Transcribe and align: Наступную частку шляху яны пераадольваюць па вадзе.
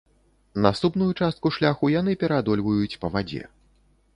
Наступную 0.65 1.09
частку 1.25 1.47
шляху 1.57 1.91
яны 1.99 2.15
пераадольваюць 2.25 2.99
па 3.05 3.13
вадзе. 3.19 3.43